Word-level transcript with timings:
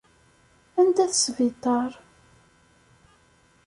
Anda-t 0.79 1.13
sbiṭar? 1.23 1.91